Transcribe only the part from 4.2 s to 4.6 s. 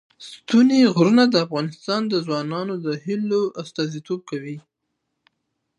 کوي.